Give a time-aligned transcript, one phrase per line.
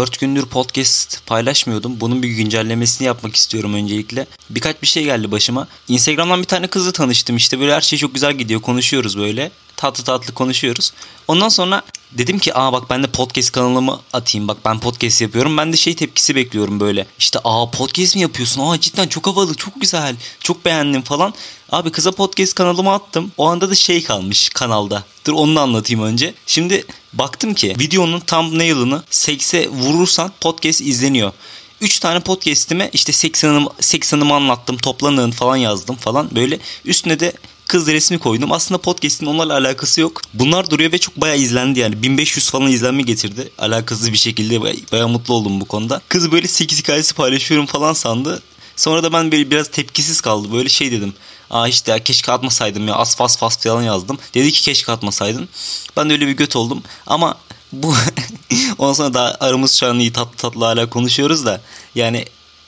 [0.00, 2.00] 4 gündür podcast paylaşmıyordum.
[2.00, 4.26] Bunun bir güncellemesini yapmak istiyorum öncelikle.
[4.50, 5.68] Birkaç bir şey geldi başıma.
[5.88, 7.60] Instagram'dan bir tane kızla tanıştım işte.
[7.60, 8.60] Böyle her şey çok güzel gidiyor.
[8.60, 9.50] Konuşuyoruz böyle.
[9.76, 10.92] Tatlı tatlı konuşuyoruz.
[11.28, 11.82] Ondan sonra
[12.12, 14.48] dedim ki aa bak ben de podcast kanalımı atayım.
[14.48, 15.56] Bak ben podcast yapıyorum.
[15.56, 17.06] Ben de şey tepkisi bekliyorum böyle.
[17.18, 18.60] İşte aa podcast mi yapıyorsun?
[18.60, 20.16] Aa cidden çok havalı, çok güzel.
[20.40, 21.34] Çok beğendim falan.
[21.70, 23.32] Abi kıza podcast kanalımı attım.
[23.36, 25.04] O anda da şey kalmış kanalda.
[25.26, 26.34] Dur onu da anlatayım önce.
[26.46, 31.32] Şimdi baktım ki videonun thumbnail'ını 8'e vurursan podcast izleniyor.
[31.80, 36.28] 3 tane podcast'ime işte 80'ımı 80'ımı anlattım, toplanın falan yazdım falan.
[36.34, 37.32] Böyle üstüne de
[37.68, 38.52] kız resmi koydum.
[38.52, 40.22] Aslında podcast'in onlarla alakası yok.
[40.34, 42.02] Bunlar duruyor ve çok bayağı izlendi yani.
[42.02, 43.50] 1500 falan izlenme getirdi.
[43.58, 46.00] Alakasız bir şekilde bayağı, bayağı mutlu oldum bu konuda.
[46.08, 48.42] Kız böyle 8 hikayesi paylaşıyorum falan sandı.
[48.76, 50.52] Sonra da ben böyle biraz tepkisiz kaldı.
[50.52, 51.14] Böyle şey dedim.
[51.50, 54.18] Aa işte ya keşke atmasaydım ya as fas fas falan yazdım.
[54.34, 55.48] Dedi ki keşke atmasaydın.
[55.96, 56.82] Ben de öyle bir göt oldum.
[57.06, 57.38] Ama
[57.72, 57.94] bu
[58.78, 61.60] ondan sonra daha aramız şu an iyi tatlı tatlı hala konuşuyoruz da.
[61.94, 62.24] Yani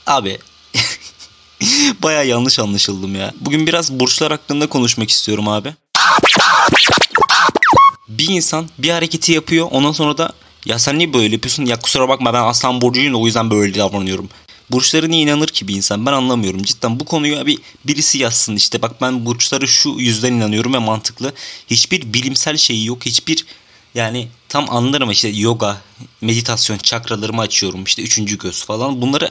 [0.07, 0.39] abi
[2.03, 3.33] Baya yanlış anlaşıldım ya.
[3.41, 5.75] Bugün biraz burçlar hakkında konuşmak istiyorum abi.
[8.09, 10.33] Bir insan bir hareketi yapıyor ondan sonra da
[10.65, 11.65] ya sen niye böyle yapıyorsun?
[11.65, 14.29] Ya kusura bakma ben aslan burcuyum o yüzden böyle davranıyorum.
[14.71, 16.07] Burçlara niye inanır ki bir insan?
[16.07, 16.63] Ben anlamıyorum.
[16.63, 18.83] Cidden bu konuyu bir birisi yazsın işte.
[18.83, 21.33] Bak ben burçları şu yüzden inanıyorum ve mantıklı.
[21.67, 23.07] Hiçbir bilimsel şeyi yok.
[23.07, 23.47] Hiçbir
[23.95, 25.81] yani tam anlarım işte yoga,
[26.21, 27.85] meditasyon, çakralarımı açıyorum.
[27.85, 29.03] işte üçüncü göz falan.
[29.03, 29.31] Bunları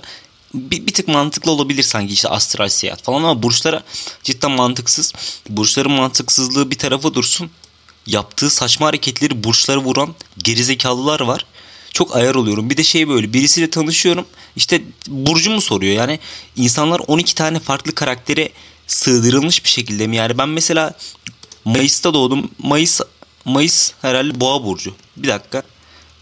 [0.53, 3.83] bir, bir tık mantıklı olabilir sanki işte astral seyahat falan ama burçlara
[4.23, 5.13] cidden mantıksız.
[5.49, 7.49] Burçların mantıksızlığı bir tarafa dursun.
[8.05, 11.45] Yaptığı saçma hareketleri burçlara vuran gerizekalılar var.
[11.93, 12.69] Çok ayar oluyorum.
[12.69, 14.25] Bir de şey böyle birisiyle tanışıyorum.
[14.55, 15.93] İşte burcumu soruyor.
[15.95, 16.19] Yani
[16.55, 18.49] insanlar 12 tane farklı karaktere
[18.87, 20.15] sığdırılmış bir şekilde mi?
[20.15, 20.93] Yani ben mesela
[21.65, 22.51] Mayıs'ta doğdum.
[22.59, 23.01] Mayıs
[23.45, 24.95] Mayıs herhalde Boğa burcu.
[25.17, 25.63] Bir dakika.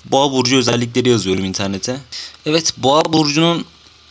[0.06, 2.00] Boğa burcu özellikleri yazıyorum internete.
[2.46, 3.66] Evet, Boğa burcunun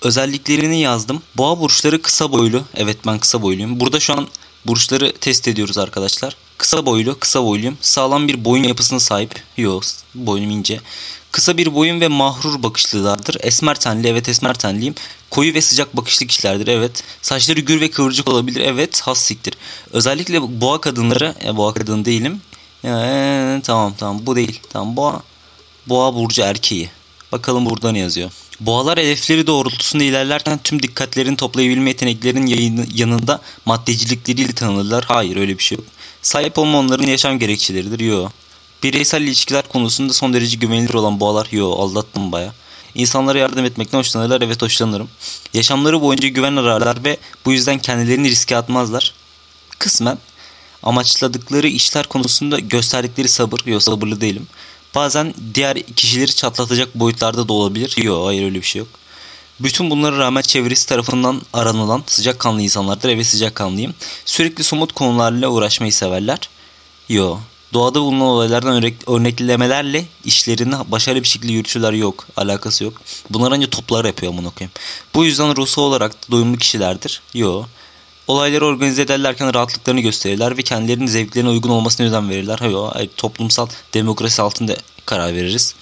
[0.04, 1.22] özelliklerini yazdım.
[1.36, 2.62] Boğa burçları kısa boylu.
[2.74, 3.80] Evet ben kısa boyluyum.
[3.80, 4.28] Burada şu an
[4.66, 6.36] burçları test ediyoruz arkadaşlar.
[6.58, 7.78] Kısa boylu, kısa boyluyum.
[7.80, 9.42] Sağlam bir boyun yapısına sahip.
[9.56, 9.82] Yok,
[10.14, 10.80] boynum ince.
[11.32, 13.36] Kısa bir boyun ve mahrur bakışlılardır.
[13.40, 14.94] Esmer tenli, evet esmer tenliyim.
[15.30, 17.04] Koyu ve sıcak bakışlı kişilerdir, evet.
[17.22, 19.00] Saçları gür ve kıvırcık olabilir, evet.
[19.00, 19.54] Hassiktir.
[19.92, 22.40] Özellikle boğa kadınları, e, boğa kadın değilim.
[22.84, 24.60] Ee, tamam tamam bu değil.
[24.70, 25.22] Tamam boğa,
[25.86, 26.90] boğa burcu erkeği.
[27.34, 28.30] Bakalım burada ne yazıyor.
[28.60, 35.04] Boğalar hedefleri doğrultusunda ilerlerken tüm dikkatlerini toplayabilme yeteneklerinin yanında maddecilikleriyle tanınırlar.
[35.04, 35.86] Hayır öyle bir şey yok.
[36.22, 38.00] Sahip olma onların yaşam gerekçeleridir.
[38.00, 38.28] Yo.
[38.82, 41.48] Bireysel ilişkiler konusunda son derece güvenilir olan boğalar.
[41.50, 42.54] Yo aldattım baya.
[42.94, 44.40] İnsanlara yardım etmekten hoşlanırlar.
[44.40, 45.08] Evet hoşlanırım.
[45.54, 49.14] Yaşamları boyunca güven ararlar ve bu yüzden kendilerini riske atmazlar.
[49.78, 50.18] Kısmen
[50.82, 53.60] amaçladıkları işler konusunda gösterdikleri sabır.
[53.66, 54.46] Yok sabırlı değilim.
[54.94, 57.96] Bazen diğer kişileri çatlatacak boyutlarda da olabilir.
[58.02, 58.88] Yok hayır öyle bir şey yok.
[59.60, 63.08] Bütün bunlara rağmen çevresi tarafından aranılan sıcakkanlı insanlardır.
[63.08, 63.94] Evet sıcakkanlıyım.
[64.24, 66.38] Sürekli somut konularla uğraşmayı severler.
[67.08, 67.38] Yo.
[67.72, 72.26] Doğada bulunan olaylardan örnek, örneklemelerle işlerini başarılı bir şekilde yürütüyorlar yok.
[72.36, 73.02] Alakası yok.
[73.30, 74.72] Bunlar ancak toplar yapıyor amına koyayım.
[75.14, 77.22] Bu yüzden ruhsal olarak doyumlu kişilerdir.
[77.34, 77.64] Yo.
[78.28, 82.58] Olayları organize ederlerken rahatlıklarını gösterirler ve kendilerinin zevklerine uygun olmasına özen verirler.
[82.92, 84.76] Hayır, toplumsal demokrasi altında
[85.06, 85.74] karar veririz.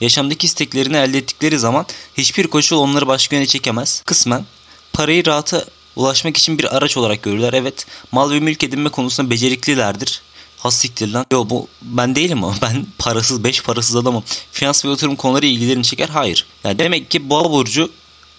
[0.00, 1.86] Yaşamdaki isteklerini elde ettikleri zaman
[2.18, 4.02] hiçbir koşul onları başka yöne çekemez.
[4.06, 4.44] Kısmen
[4.92, 5.64] parayı rahata
[5.96, 7.52] ulaşmak için bir araç olarak görürler.
[7.52, 10.22] Evet mal ve mülk edinme konusunda beceriklilerdir.
[10.58, 11.26] Hassiktir lan.
[11.32, 12.54] Yo bu ben değilim o.
[12.62, 14.24] Ben parasız, beş parasız adamım.
[14.52, 16.08] Finans ve yatırım konuları ilgilerini çeker.
[16.08, 16.46] Hayır.
[16.64, 17.90] Yani demek ki boğa burcu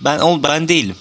[0.01, 0.95] ben o ben değilim.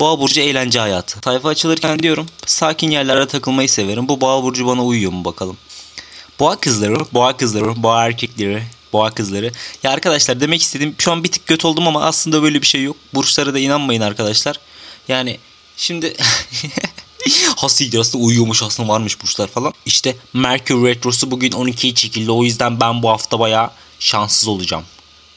[0.00, 1.18] Boğa burcu eğlence hayatı.
[1.24, 4.08] Sayfa açılırken diyorum sakin yerlerde takılmayı severim.
[4.08, 5.56] Bu boğa burcu bana uyuyor mu bakalım.
[6.38, 8.62] Boğa kızları, boğa kızları, boğa erkekleri,
[8.92, 9.52] boğa kızları.
[9.82, 12.82] Ya arkadaşlar demek istedim şu an bir tık göt oldum ama aslında böyle bir şey
[12.82, 12.96] yok.
[13.14, 14.60] Burçlara da inanmayın arkadaşlar.
[15.08, 15.38] Yani
[15.76, 16.16] şimdi
[17.56, 19.72] Hasiydi aslında uyuyormuş aslında varmış burçlar falan.
[19.86, 22.30] İşte Merkür Retrosu bugün 12'ye çekildi.
[22.30, 24.84] O yüzden ben bu hafta bayağı şanssız olacağım.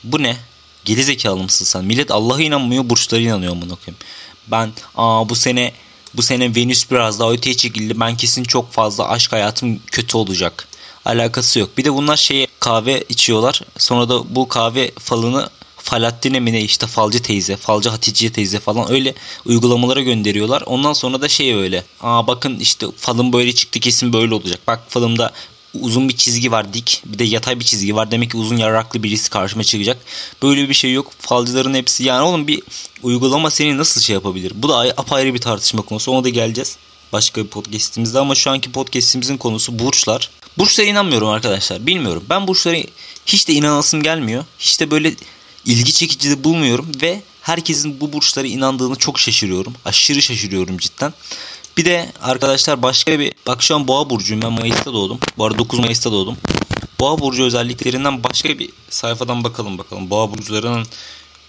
[0.03, 0.37] Bu ne?
[0.85, 1.85] Geri zekalı mısın sen?
[1.85, 3.99] Millet Allah'a inanmıyor burçlara inanıyor bunu okuyayım.
[4.47, 5.73] Ben aa bu sene
[6.13, 7.99] bu sene Venüs biraz daha öteye çekildi.
[7.99, 10.67] Ben kesin çok fazla aşk hayatım kötü olacak.
[11.05, 11.77] Alakası yok.
[11.77, 13.61] Bir de bunlar şey kahve içiyorlar.
[13.77, 15.49] Sonra da bu kahve falını
[15.83, 19.13] Falattine mi ne işte falcı teyze, falcı Hatice teyze falan öyle
[19.45, 20.63] uygulamalara gönderiyorlar.
[20.65, 21.83] Ondan sonra da şey öyle.
[22.01, 24.59] Aa bakın işte falım böyle çıktı kesin böyle olacak.
[24.67, 25.31] Bak falımda
[25.79, 27.01] uzun bir çizgi var dik.
[27.05, 28.11] Bir de yatay bir çizgi var.
[28.11, 29.97] Demek ki uzun yarraklı birisi karşıma çıkacak.
[30.43, 31.11] Böyle bir şey yok.
[31.19, 32.61] Falcıların hepsi yani oğlum bir
[33.03, 34.53] uygulama seni nasıl şey yapabilir?
[34.55, 36.11] Bu da apayrı bir tartışma konusu.
[36.11, 36.77] Ona da geleceğiz.
[37.13, 40.29] Başka bir podcastimizde ama şu anki podcastimizin konusu burçlar.
[40.57, 41.87] Burçlara inanmıyorum arkadaşlar.
[41.87, 42.23] Bilmiyorum.
[42.29, 42.77] Ben burçlara
[43.25, 44.45] hiç de inanasım gelmiyor.
[44.59, 45.13] Hiç de böyle
[45.65, 49.73] ilgi çekici de bulmuyorum ve herkesin bu burçlara inandığını çok şaşırıyorum.
[49.85, 51.13] Aşırı şaşırıyorum cidden.
[51.77, 55.19] Bir de arkadaşlar başka bir bak şu an Boğa burcuyum ben Mayıs'ta doğdum.
[55.37, 56.37] Bu arada 9 Mayıs'ta doğdum.
[56.99, 60.09] Boğa burcu özelliklerinden başka bir sayfadan bakalım bakalım.
[60.09, 60.87] Boğa burçlarının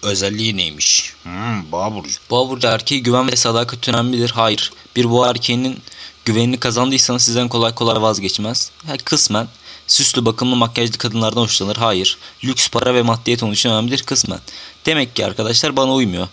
[0.03, 1.15] özelliği neymiş?
[1.23, 2.19] Hmm, boğa burcu.
[2.31, 4.31] Boğa burcu erkeği güven ve sadakat önemlidir.
[4.31, 4.73] Hayır.
[4.97, 5.79] Bir boğa erkeğinin
[6.25, 8.71] güvenini kazandıysanız sizden kolay kolay vazgeçmez.
[8.87, 9.49] Ha, kısmen.
[9.87, 11.77] Süslü bakımlı makyajlı kadınlardan hoşlanır.
[11.77, 12.19] Hayır.
[12.45, 14.41] Lüks para ve maddiyet onun için önemlidir kısmen.
[14.87, 16.29] Demek ki arkadaşlar bana uymuyor.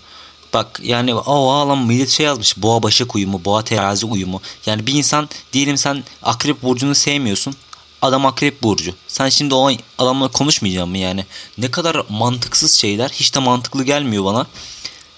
[0.54, 2.58] Bak yani o lan millet şey yazmış.
[2.58, 4.42] Boğa başak uyumu, boğa terazi uyumu.
[4.66, 7.56] Yani bir insan diyelim sen akrep burcunu sevmiyorsun.
[8.02, 8.96] Adam akrep burcu.
[9.08, 11.26] Sen şimdi o adamla konuşmayacağım mı yani?
[11.58, 13.10] Ne kadar mantıksız şeyler.
[13.10, 14.48] Hiç de mantıklı gelmiyor bana.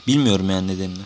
[0.07, 1.03] Bilmiyorum yani nedenini.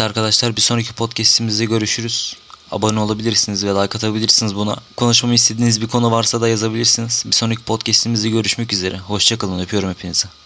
[0.00, 2.36] Arkadaşlar bir sonraki podcastimizde görüşürüz.
[2.70, 4.76] Abone olabilirsiniz ve like atabilirsiniz buna.
[4.96, 7.22] Konuşmamı istediğiniz bir konu varsa da yazabilirsiniz.
[7.26, 8.98] Bir sonraki podcastimizde görüşmek üzere.
[8.98, 10.41] Hoşçakalın öpüyorum hepinizi.